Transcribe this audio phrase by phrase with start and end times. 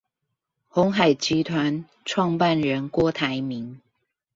[0.71, 3.77] 鴻海集團創辦人郭台銘